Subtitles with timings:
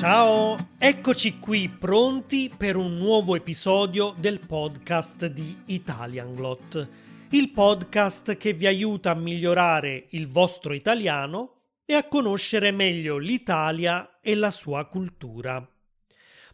[0.00, 6.88] Ciao, eccoci qui pronti per un nuovo episodio del podcast di Italianglot,
[7.32, 14.20] il podcast che vi aiuta a migliorare il vostro italiano e a conoscere meglio l'Italia
[14.22, 15.70] e la sua cultura.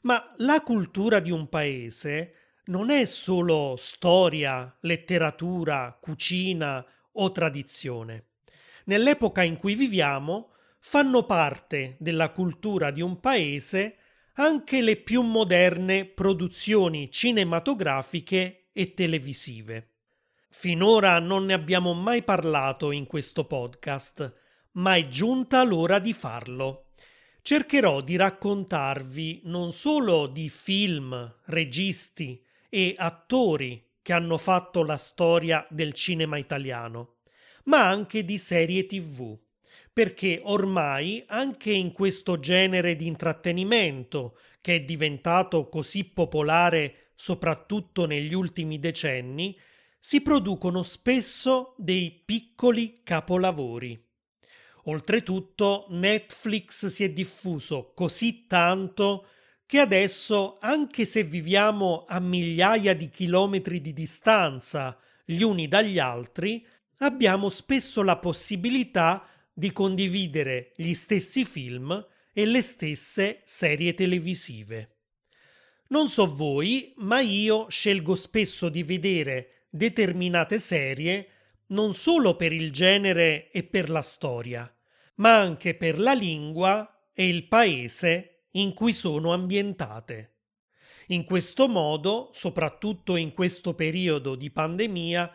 [0.00, 2.32] Ma la cultura di un paese
[2.64, 8.24] non è solo storia, letteratura, cucina o tradizione.
[8.86, 10.50] Nell'epoca in cui viviamo
[10.88, 13.96] fanno parte della cultura di un paese
[14.34, 19.94] anche le più moderne produzioni cinematografiche e televisive.
[20.48, 24.32] Finora non ne abbiamo mai parlato in questo podcast,
[24.74, 26.90] ma è giunta l'ora di farlo.
[27.42, 35.66] Cercherò di raccontarvi non solo di film, registi e attori che hanno fatto la storia
[35.68, 37.16] del cinema italiano,
[37.64, 39.36] ma anche di serie tv,
[39.96, 48.34] perché ormai anche in questo genere di intrattenimento, che è diventato così popolare soprattutto negli
[48.34, 49.58] ultimi decenni,
[49.98, 53.98] si producono spesso dei piccoli capolavori.
[54.84, 59.28] Oltretutto Netflix si è diffuso così tanto
[59.64, 66.66] che adesso, anche se viviamo a migliaia di chilometri di distanza gli uni dagli altri,
[66.98, 69.26] abbiamo spesso la possibilità
[69.58, 74.96] di condividere gli stessi film e le stesse serie televisive.
[75.88, 81.28] Non so voi, ma io scelgo spesso di vedere determinate serie
[81.68, 84.70] non solo per il genere e per la storia,
[85.16, 90.34] ma anche per la lingua e il paese in cui sono ambientate.
[91.08, 95.34] In questo modo, soprattutto in questo periodo di pandemia,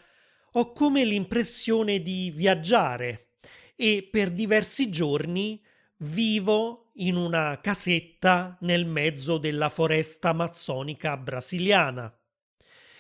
[0.52, 3.31] ho come l'impressione di viaggiare
[3.76, 5.62] e per diversi giorni
[5.98, 12.14] vivo in una casetta nel mezzo della foresta amazzonica brasiliana,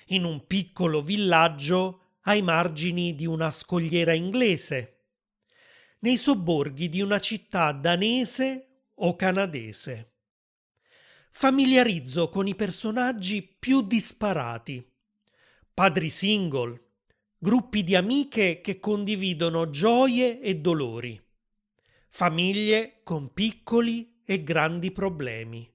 [0.08, 5.02] in un piccolo villaggio ai margini di una scogliera inglese
[6.02, 10.10] nei sobborghi di una città danese o canadese.
[11.32, 14.86] Familiarizzo con i personaggi più disparati.
[15.74, 16.80] Padri single,
[17.44, 21.20] gruppi di amiche che condividono gioie e dolori,
[22.08, 25.68] famiglie con piccoli e grandi problemi,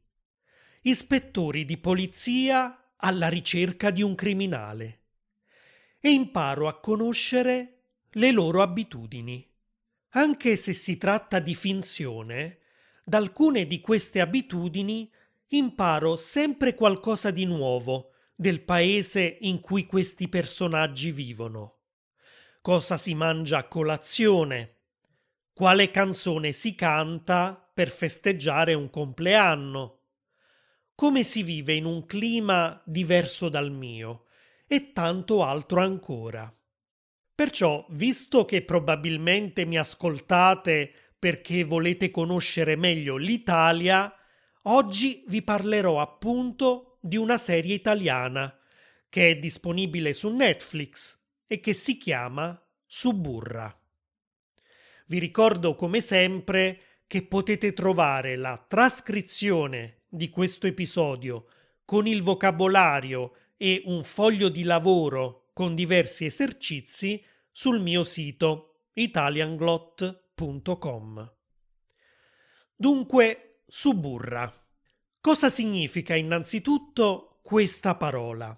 [0.82, 5.00] ispettori di polizia alla ricerca di un criminale
[5.99, 9.44] e imparo a conoscere le loro abitudini.
[10.10, 12.59] Anche se si tratta di finzione,
[13.04, 15.10] da alcune di queste abitudini
[15.48, 21.78] imparo sempre qualcosa di nuovo del paese in cui questi personaggi vivono.
[22.60, 24.74] Cosa si mangia a colazione?
[25.54, 30.00] Quale canzone si canta per festeggiare un compleanno?
[30.94, 34.26] Come si vive in un clima diverso dal mio?
[34.66, 36.54] E tanto altro ancora.
[37.34, 44.12] Perciò, visto che probabilmente mi ascoltate perché volete conoscere meglio l'Italia,
[44.62, 48.55] oggi vi parlerò appunto di una serie italiana
[49.09, 53.81] che è disponibile su Netflix e che si chiama Suburra.
[55.06, 61.47] Vi ricordo come sempre che potete trovare la trascrizione di questo episodio
[61.84, 71.33] con il vocabolario e un foglio di lavoro con diversi esercizi sul mio sito italianglot.com.
[72.75, 74.66] Dunque, suburra.
[75.26, 78.56] Cosa significa innanzitutto questa parola?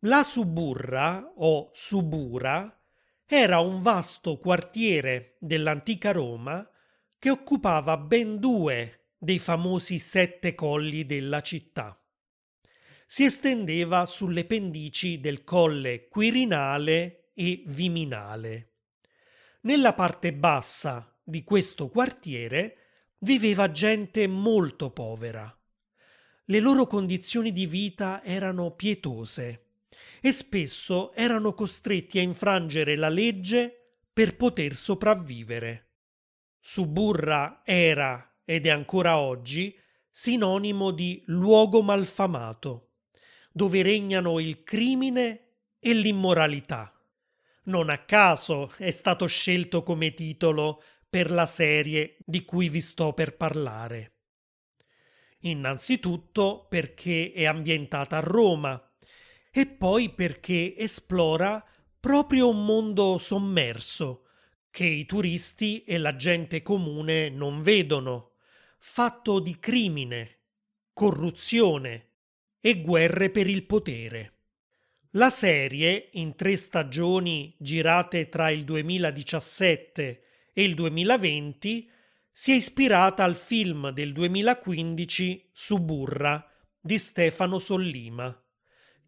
[0.00, 2.76] La Suburra o Subura
[3.24, 6.68] era un vasto quartiere dell'antica Roma
[7.16, 12.04] che occupava ben due dei famosi sette colli della città
[13.06, 18.72] si estendeva sulle pendici del colle Quirinale e Viminale.
[19.60, 22.83] Nella parte bassa di questo quartiere
[23.24, 25.52] viveva gente molto povera.
[26.44, 29.62] Le loro condizioni di vita erano pietose
[30.20, 35.88] e spesso erano costretti a infrangere la legge per poter sopravvivere.
[36.60, 39.76] Suburra era, ed è ancora oggi,
[40.10, 42.90] sinonimo di luogo malfamato
[43.56, 46.92] dove regnano il crimine e l'immoralità.
[47.66, 50.82] Non a caso è stato scelto come titolo
[51.14, 54.16] per la serie di cui vi sto per parlare.
[55.42, 58.92] Innanzitutto perché è ambientata a Roma
[59.52, 61.64] e poi perché esplora
[62.00, 64.24] proprio un mondo sommerso
[64.72, 68.32] che i turisti e la gente comune non vedono,
[68.80, 70.40] fatto di crimine,
[70.92, 72.08] corruzione
[72.58, 74.32] e guerre per il potere.
[75.10, 80.18] La serie, in tre stagioni girate tra il 2017
[80.54, 81.90] e il 2020,
[82.32, 86.48] si è ispirata al film del 2015 Suburra
[86.80, 88.34] di Stefano Sollima,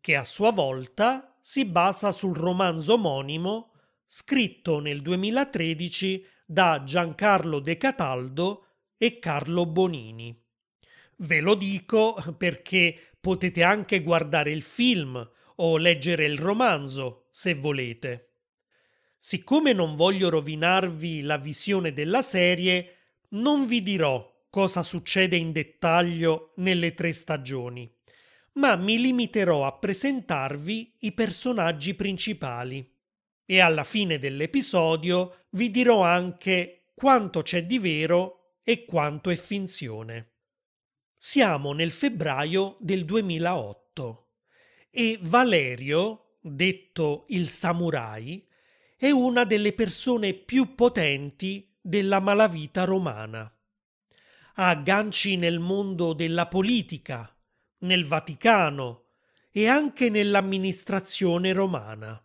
[0.00, 3.72] che a sua volta si basa sul romanzo omonimo
[4.06, 8.66] scritto nel 2013 da Giancarlo De Cataldo
[8.96, 10.36] e Carlo Bonini.
[11.18, 18.35] Ve lo dico perché potete anche guardare il film o leggere il romanzo se volete.
[19.26, 22.94] Siccome non voglio rovinarvi la visione della serie,
[23.30, 27.92] non vi dirò cosa succede in dettaglio nelle tre stagioni,
[28.52, 32.88] ma mi limiterò a presentarvi i personaggi principali.
[33.44, 40.34] E alla fine dell'episodio vi dirò anche quanto c'è di vero e quanto è finzione.
[41.16, 44.28] Siamo nel febbraio del 2008
[44.88, 48.46] e Valerio, detto il samurai,
[48.96, 53.40] è una delle persone più potenti della malavita romana.
[54.54, 57.30] Ha agganci nel mondo della politica,
[57.80, 59.08] nel Vaticano
[59.50, 62.18] e anche nell'amministrazione romana.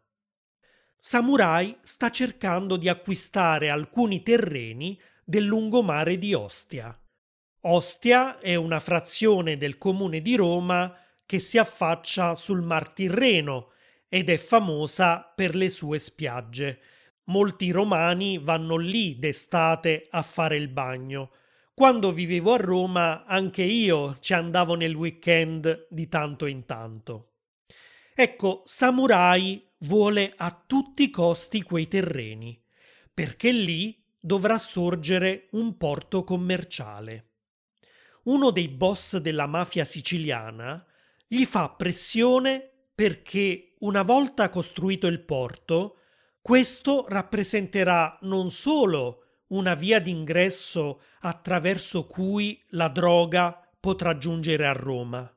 [0.97, 6.97] Samurai sta cercando di acquistare alcuni terreni del lungomare di Ostia.
[7.63, 13.70] Ostia è una frazione del comune di Roma che si affaccia sul Mar Tirreno
[14.13, 16.81] ed è famosa per le sue spiagge.
[17.25, 21.31] Molti romani vanno lì d'estate a fare il bagno.
[21.73, 27.35] Quando vivevo a Roma anche io ci andavo nel weekend di tanto in tanto.
[28.13, 32.61] Ecco, Samurai vuole a tutti i costi quei terreni,
[33.13, 37.27] perché lì dovrà sorgere un porto commerciale.
[38.23, 40.85] Uno dei boss della mafia siciliana
[41.25, 45.97] gli fa pressione perché una volta costruito il porto,
[46.41, 55.31] questo rappresenterà non solo una via d'ingresso attraverso cui la droga potrà giungere a Roma,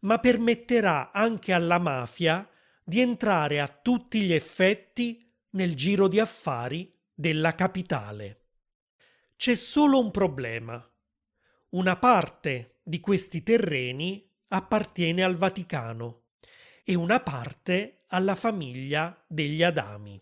[0.00, 2.48] ma permetterà anche alla mafia
[2.84, 8.44] di entrare a tutti gli effetti nel giro di affari della capitale.
[9.36, 10.86] C'è solo un problema.
[11.70, 16.19] Una parte di questi terreni appartiene al Vaticano
[16.90, 20.20] e una parte alla famiglia degli Adami.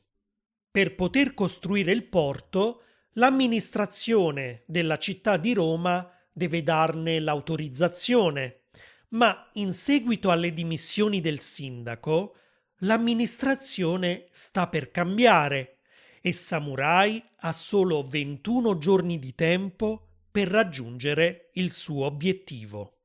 [0.70, 2.82] Per poter costruire il porto,
[3.12, 8.65] l'amministrazione della città di Roma deve darne l'autorizzazione,
[9.12, 12.37] ma in seguito alle dimissioni del sindaco,
[12.81, 15.79] l'amministrazione sta per cambiare
[16.21, 22.99] e Samurai ha solo 21 giorni di tempo per raggiungere il suo obiettivo.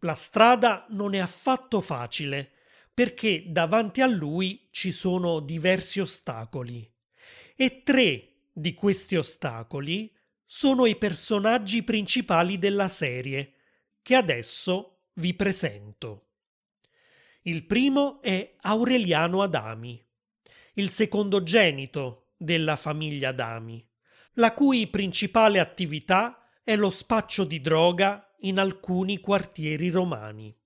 [0.00, 2.53] La strada non è affatto facile,
[2.94, 6.88] perché davanti a lui ci sono diversi ostacoli.
[7.56, 10.14] E tre di questi ostacoli
[10.46, 13.54] sono i personaggi principali della serie,
[14.00, 16.28] che adesso vi presento.
[17.42, 20.02] Il primo è Aureliano Adami,
[20.74, 23.86] il secondogenito della famiglia Adami,
[24.34, 30.56] la cui principale attività è lo spaccio di droga in alcuni quartieri romani.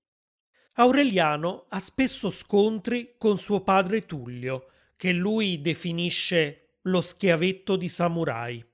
[0.79, 8.65] Aureliano ha spesso scontri con suo padre Tullio, che lui definisce lo schiavetto di samurai,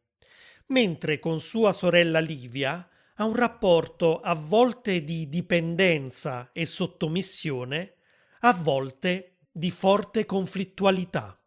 [0.67, 7.95] mentre con sua sorella Livia ha un rapporto a volte di dipendenza e sottomissione,
[8.41, 11.41] a volte di forte conflittualità.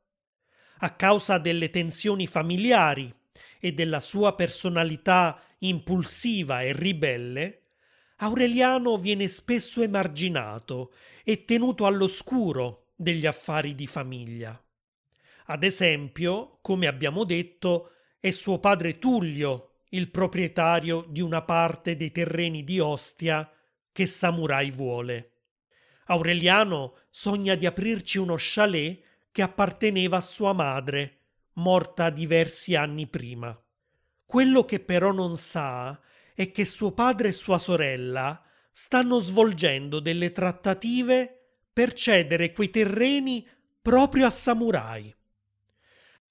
[0.78, 3.14] A causa delle tensioni familiari
[3.60, 7.57] e della sua personalità impulsiva e ribelle,
[8.20, 14.60] Aureliano viene spesso emarginato e tenuto all'oscuro degli affari di famiglia.
[15.46, 22.10] Ad esempio, come abbiamo detto, è suo padre Tullio il proprietario di una parte dei
[22.10, 23.50] terreni di Ostia
[23.92, 25.32] che Samurai vuole.
[26.06, 31.18] Aureliano sogna di aprirci uno chalet che apparteneva a sua madre,
[31.54, 33.56] morta diversi anni prima.
[34.26, 35.98] Quello che però non sa
[36.38, 38.40] è che suo padre e sua sorella
[38.70, 43.44] stanno svolgendo delle trattative per cedere quei terreni
[43.82, 45.12] proprio a samurai.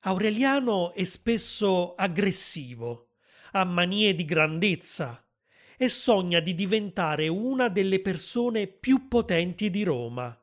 [0.03, 3.09] Aureliano è spesso aggressivo,
[3.51, 5.27] ha manie di grandezza
[5.75, 10.41] e sogna di diventare una delle persone più potenti di Roma,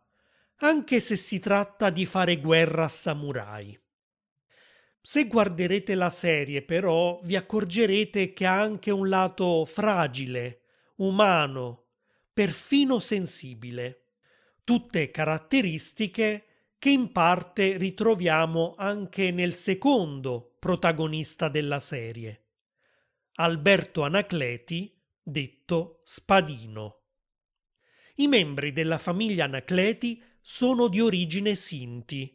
[0.56, 3.80] anche se si tratta di fare guerra a samurai.
[5.06, 10.62] Se guarderete la serie però vi accorgerete che ha anche un lato fragile,
[10.96, 11.88] umano,
[12.32, 14.06] perfino sensibile.
[14.64, 16.46] Tutte caratteristiche
[16.78, 22.44] che in parte ritroviamo anche nel secondo protagonista della serie,
[23.34, 27.02] Alberto Anacleti, detto Spadino.
[28.14, 32.33] I membri della famiglia Anacleti sono di origine Sinti,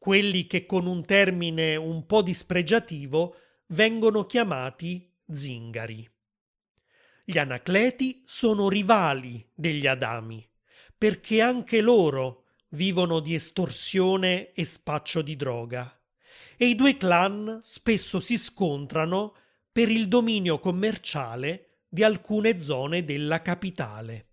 [0.00, 6.10] quelli che con un termine un po' dispregiativo vengono chiamati zingari.
[7.22, 10.44] Gli Anacleti sono rivali degli Adami,
[10.96, 16.00] perché anche loro vivono di estorsione e spaccio di droga,
[16.56, 19.34] e i due clan spesso si scontrano
[19.70, 24.28] per il dominio commerciale di alcune zone della capitale.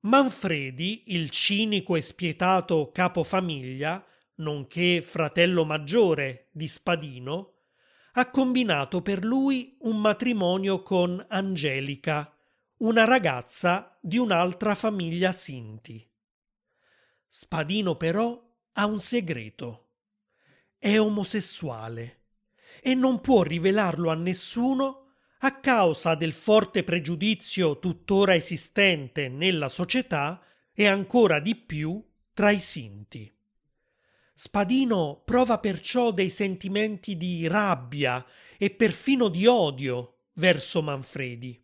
[0.00, 4.04] Manfredi, il cinico e spietato capofamiglia,
[4.40, 7.54] nonché fratello maggiore di Spadino,
[8.14, 12.36] ha combinato per lui un matrimonio con Angelica,
[12.78, 16.06] una ragazza di un'altra famiglia Sinti.
[17.28, 18.42] Spadino però
[18.72, 19.90] ha un segreto.
[20.76, 22.22] È omosessuale
[22.82, 30.42] e non può rivelarlo a nessuno a causa del forte pregiudizio tuttora esistente nella società
[30.72, 33.32] e ancora di più tra i Sinti.
[34.42, 38.24] Spadino prova perciò dei sentimenti di rabbia
[38.56, 41.62] e perfino di odio verso Manfredi,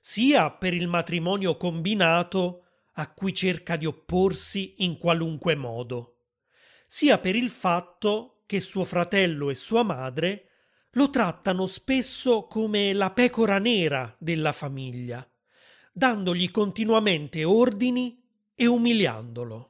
[0.00, 6.20] sia per il matrimonio combinato a cui cerca di opporsi in qualunque modo,
[6.86, 10.48] sia per il fatto che suo fratello e sua madre
[10.92, 15.30] lo trattano spesso come la pecora nera della famiglia,
[15.92, 18.18] dandogli continuamente ordini
[18.54, 19.67] e umiliandolo.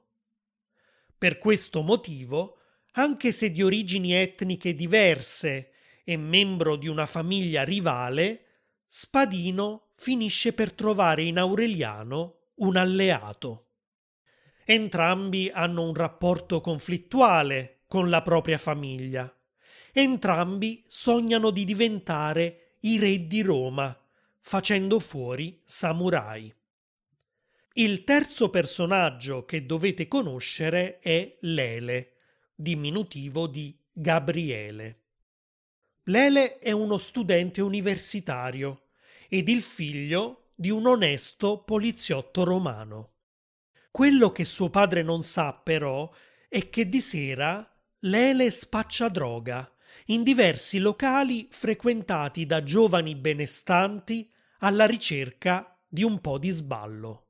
[1.18, 2.58] Per questo motivo,
[2.92, 5.72] anche se di origini etniche diverse
[6.04, 8.44] e membro di una famiglia rivale,
[8.86, 13.66] Spadino finisce per trovare in Aureliano un alleato.
[14.64, 19.32] Entrambi hanno un rapporto conflittuale con la propria famiglia.
[19.92, 23.98] Entrambi sognano di diventare i re di Roma,
[24.40, 26.54] facendo fuori samurai.
[27.78, 32.14] Il terzo personaggio che dovete conoscere è Lele,
[32.52, 35.02] diminutivo di Gabriele.
[36.06, 38.86] Lele è uno studente universitario
[39.28, 43.12] ed il figlio di un onesto poliziotto romano.
[43.92, 46.12] Quello che suo padre non sa però
[46.48, 47.64] è che di sera
[48.00, 49.72] Lele spaccia droga
[50.06, 57.22] in diversi locali frequentati da giovani benestanti alla ricerca di un po' di sballo.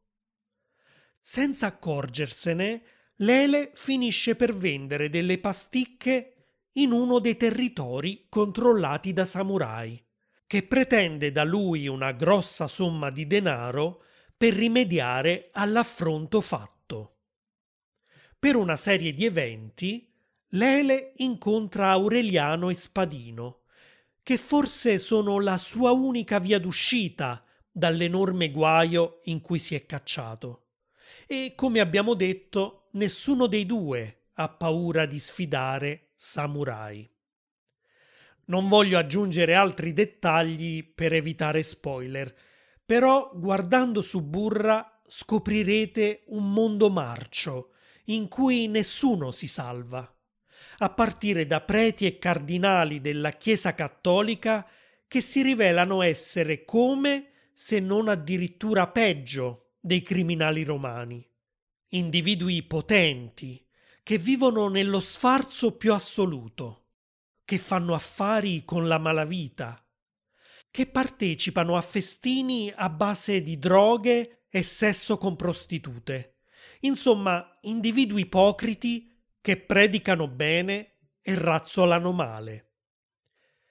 [1.21, 2.83] Senza accorgersene,
[3.21, 6.35] Lele finisce per vendere delle pasticche
[6.75, 10.01] in uno dei territori controllati da samurai,
[10.47, 14.05] che pretende da lui una grossa somma di denaro
[14.37, 17.17] per rimediare all'affronto fatto.
[18.39, 20.09] Per una serie di eventi,
[20.51, 23.63] Lele incontra Aureliano e Spadino,
[24.23, 30.68] che forse sono la sua unica via d'uscita dall'enorme guaio in cui si è cacciato
[31.31, 37.07] e come abbiamo detto nessuno dei due ha paura di sfidare samurai.
[38.47, 42.35] Non voglio aggiungere altri dettagli per evitare spoiler,
[42.83, 47.73] però guardando su Burra scoprirete un mondo marcio
[48.05, 50.11] in cui nessuno si salva,
[50.79, 54.67] a partire da preti e cardinali della Chiesa cattolica
[55.07, 61.27] che si rivelano essere come, se non addirittura peggio dei criminali romani,
[61.89, 63.65] individui potenti
[64.03, 66.87] che vivono nello sfarzo più assoluto,
[67.45, 69.85] che fanno affari con la malavita,
[70.71, 76.39] che partecipano a festini a base di droghe e sesso con prostitute,
[76.81, 82.73] insomma individui ipocriti che predicano bene e razzolano male.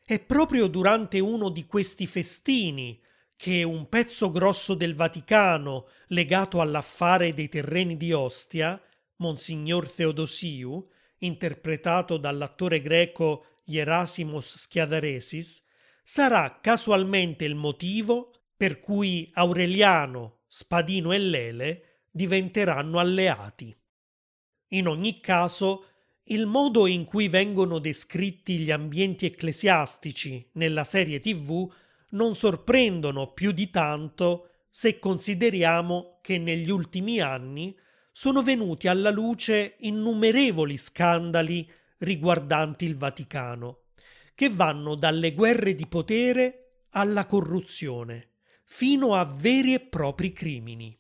[0.04, 3.02] È proprio durante uno di questi festini
[3.38, 8.82] che un pezzo grosso del Vaticano legato all'affare dei terreni di Ostia,
[9.18, 10.90] Monsignor Theodosiu,
[11.20, 15.64] interpretato dall'attore greco Hierasimos Schiadaresis,
[16.04, 23.76] sarà casualmente il motivo per cui Aureliano, Spadino e Lele diventeranno alleati.
[24.70, 25.86] In ogni caso,
[26.30, 31.72] il modo in cui vengono descritti gli ambienti ecclesiastici nella serie TV
[32.12, 37.76] non sorprendono più di tanto se consideriamo che negli ultimi anni
[38.12, 43.86] sono venuti alla luce innumerevoli scandali riguardanti il Vaticano,
[44.34, 48.32] che vanno dalle guerre di potere alla corruzione,
[48.66, 51.00] fino a veri e propri crimini.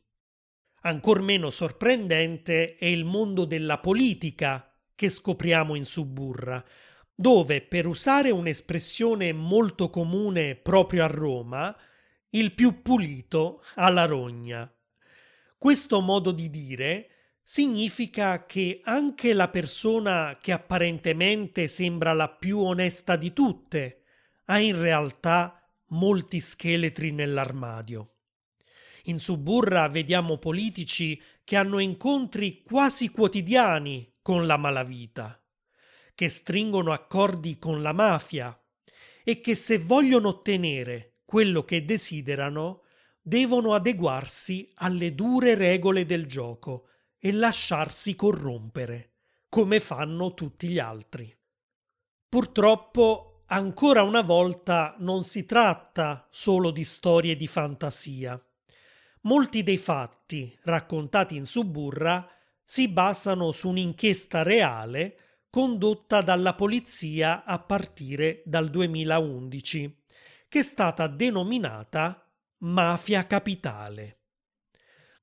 [0.81, 6.63] Ancor meno sorprendente è il mondo della politica che scopriamo in Suburra,
[7.19, 11.75] dove, per usare un'espressione molto comune proprio a Roma,
[12.29, 14.71] il più pulito ha la rogna.
[15.57, 17.09] Questo modo di dire
[17.41, 24.03] significa che anche la persona che apparentemente sembra la più onesta di tutte
[24.45, 28.17] ha in realtà molti scheletri nell'armadio.
[29.05, 35.41] In Suburra vediamo politici che hanno incontri quasi quotidiani con la malavita,
[36.17, 38.59] che stringono accordi con la mafia
[39.23, 42.81] e che se vogliono ottenere quello che desiderano
[43.21, 46.87] devono adeguarsi alle dure regole del gioco
[47.19, 49.11] e lasciarsi corrompere,
[49.47, 51.31] come fanno tutti gli altri.
[52.27, 58.43] Purtroppo, ancora una volta, non si tratta solo di storie di fantasia.
[59.21, 62.27] Molti dei fatti raccontati in Suburra
[62.63, 65.19] si basano su un'inchiesta reale
[65.57, 70.03] condotta dalla polizia a partire dal 2011,
[70.47, 74.19] che è stata denominata Mafia Capitale.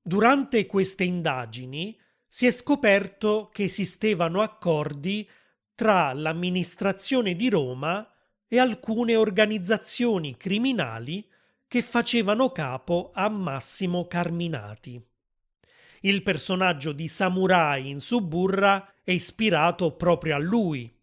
[0.01, 5.25] Durante queste indagini si è scoperto che esistevano accordi
[5.73, 8.05] tra l'amministrazione di Roma
[8.45, 11.25] e alcune organizzazioni criminali
[11.65, 15.01] che facevano capo a Massimo Carminati.
[16.05, 20.95] Il personaggio di Samurai in Suburra è ispirato proprio a lui.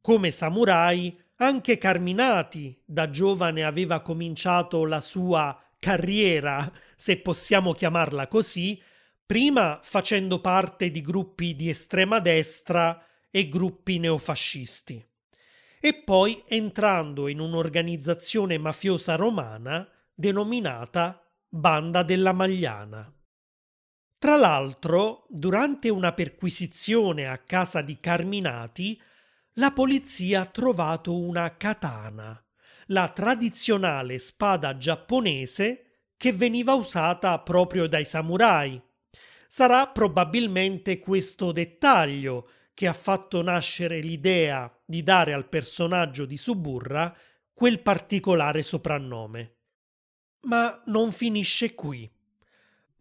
[0.00, 8.82] Come Samurai, anche Carminati da giovane aveva cominciato la sua carriera, se possiamo chiamarla così,
[9.26, 15.06] prima facendo parte di gruppi di estrema destra e gruppi neofascisti,
[15.78, 23.12] e poi entrando in un'organizzazione mafiosa romana denominata Banda della Magliana.
[24.22, 29.02] Tra l'altro, durante una perquisizione a casa di Carminati,
[29.54, 32.40] la polizia ha trovato una katana,
[32.86, 38.80] la tradizionale spada giapponese che veniva usata proprio dai samurai.
[39.48, 47.12] Sarà probabilmente questo dettaglio che ha fatto nascere l'idea di dare al personaggio di Suburra
[47.52, 49.56] quel particolare soprannome.
[50.42, 52.08] Ma non finisce qui.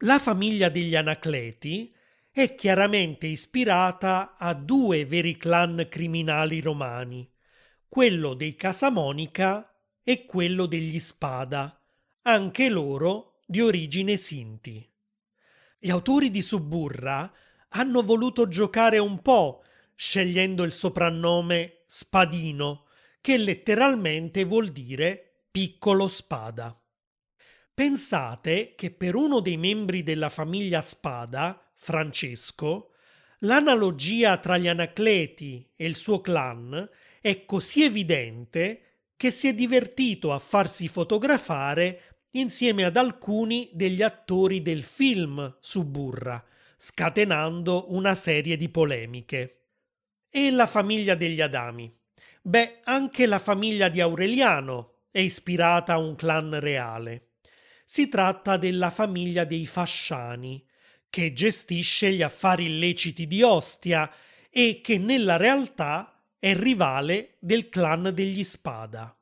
[0.03, 1.93] La famiglia degli Anacleti
[2.31, 7.29] è chiaramente ispirata a due veri clan criminali romani,
[7.87, 11.79] quello dei Casamonica e quello degli Spada,
[12.23, 14.89] anche loro di origine Sinti.
[15.77, 17.31] Gli autori di Suburra
[17.69, 19.61] hanno voluto giocare un po',
[19.93, 22.85] scegliendo il soprannome Spadino,
[23.21, 26.80] che letteralmente vuol dire piccolo spada.
[27.73, 32.91] Pensate che per uno dei membri della famiglia Spada, Francesco,
[33.39, 38.81] l'analogia tra gli Anacleti e il suo clan è così evidente
[39.15, 46.43] che si è divertito a farsi fotografare insieme ad alcuni degli attori del film Suburra,
[46.77, 49.65] scatenando una serie di polemiche.
[50.29, 51.93] E la famiglia degli Adami?
[52.41, 57.30] Beh, anche la famiglia di Aureliano è ispirata a un clan reale.
[57.93, 60.65] Si tratta della famiglia dei Fasciani,
[61.09, 64.09] che gestisce gli affari illeciti di Ostia
[64.49, 69.13] e che nella realtà è rivale del clan degli Spada.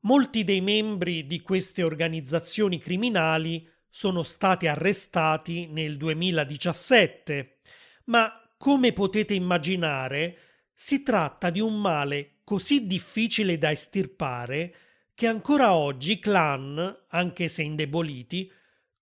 [0.00, 7.58] Molti dei membri di queste organizzazioni criminali sono stati arrestati nel 2017,
[8.06, 10.38] ma come potete immaginare
[10.74, 14.74] si tratta di un male così difficile da estirpare
[15.18, 18.48] che ancora oggi clan, anche se indeboliti,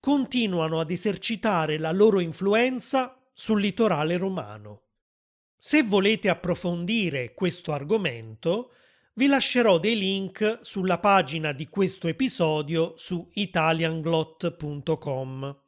[0.00, 4.84] continuano ad esercitare la loro influenza sul litorale romano.
[5.58, 8.72] Se volete approfondire questo argomento,
[9.16, 15.58] vi lascerò dei link sulla pagina di questo episodio su italianglot.com,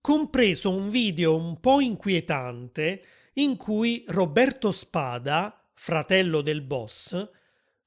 [0.00, 7.30] compreso un video un po' inquietante in cui Roberto Spada, fratello del boss,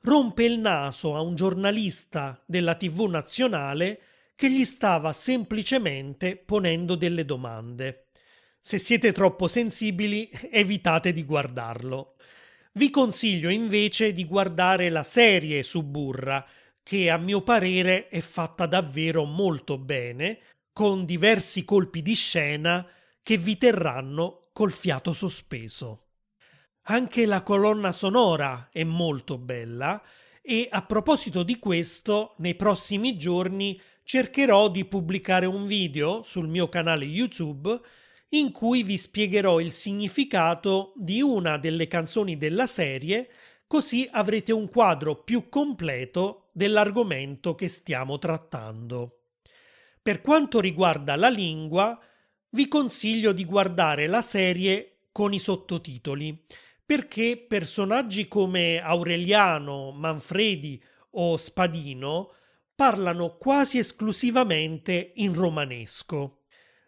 [0.02, 4.02] rompe il naso a un giornalista della TV nazionale
[4.36, 8.08] che gli stava semplicemente ponendo delle domande.
[8.60, 12.16] Se siete troppo sensibili, evitate di guardarlo.
[12.74, 16.46] Vi consiglio invece di guardare la serie Suburra,
[16.82, 20.40] che a mio parere è fatta davvero molto bene,
[20.74, 22.88] con diversi colpi di scena
[23.22, 26.11] che vi terranno col fiato sospeso.
[26.86, 30.02] Anche la colonna sonora è molto bella
[30.42, 36.70] e a proposito di questo, nei prossimi giorni cercherò di pubblicare un video sul mio
[36.70, 37.80] canale YouTube
[38.30, 43.30] in cui vi spiegherò il significato di una delle canzoni della serie,
[43.68, 49.26] così avrete un quadro più completo dell'argomento che stiamo trattando.
[50.02, 52.00] Per quanto riguarda la lingua,
[52.50, 56.44] vi consiglio di guardare la serie con i sottotitoli,
[56.92, 62.34] perché personaggi come Aureliano, Manfredi o Spadino
[62.76, 66.42] parlano quasi esclusivamente in romanesco.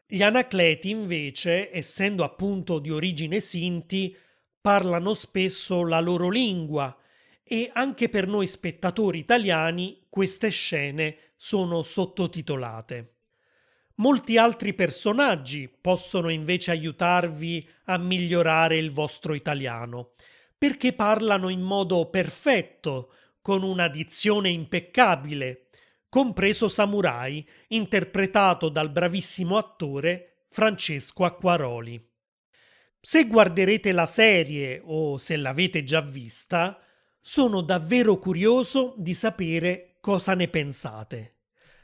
[0.05, 4.13] Gli Anacleti, invece, essendo appunto di origine Sinti,
[4.59, 6.93] parlano spesso la loro lingua
[7.41, 13.19] e anche per noi spettatori italiani queste scene sono sottotitolate.
[13.95, 20.13] Molti altri personaggi possono invece aiutarvi a migliorare il vostro italiano,
[20.57, 25.67] perché parlano in modo perfetto, con una dizione impeccabile,
[26.09, 32.03] compreso Samurai, interpretato dal bravissimo attore Francesco Acquaroli.
[32.99, 36.79] Se guarderete la serie o se l'avete già vista,
[37.21, 41.32] sono davvero curioso di sapere cosa ne pensate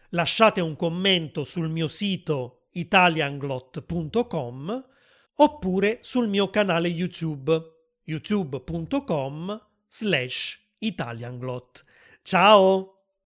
[0.09, 4.87] lasciate un commento sul mio sito italianglot.com
[5.35, 7.61] oppure sul mio canale YouTube
[8.03, 11.85] youtube.com slash italianglot.
[12.23, 12.98] Ciao!